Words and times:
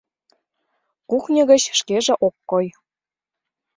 Кухньо 1.09 1.41
гыч 1.51 1.63
шкеже 1.79 2.13
ок 2.27 2.35
кой. 2.49 2.65